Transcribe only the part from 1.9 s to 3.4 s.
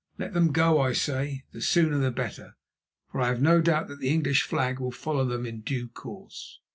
the better, for I have